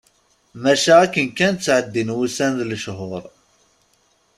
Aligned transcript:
Maca 0.61 0.93
akken 1.05 1.27
kan 1.37 1.53
ttɛeddin 1.55 2.15
wussan 2.17 2.51
d 2.57 2.61
lechur. 2.71 3.23